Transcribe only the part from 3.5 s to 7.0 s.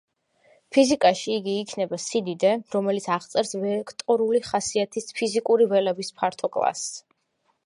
ვექტორული ხასიათის ფიზიკური ველების ფართო კლასს.